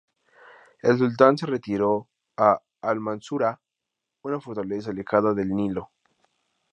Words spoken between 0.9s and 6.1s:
sultán se retiró a al-Mansurah, una fortaleza alejada del Nilo.